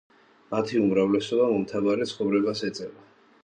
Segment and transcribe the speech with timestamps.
[0.53, 3.11] მათი უმრავლესობა მომთაბარე ცხოვრებას ეწევა.